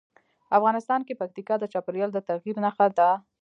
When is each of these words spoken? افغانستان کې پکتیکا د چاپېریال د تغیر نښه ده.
افغانستان 0.57 1.01
کې 1.07 1.19
پکتیکا 1.21 1.55
د 1.59 1.63
چاپېریال 1.73 2.09
د 2.13 2.19
تغیر 2.29 2.55
نښه 2.63 2.87
ده. 2.97 3.09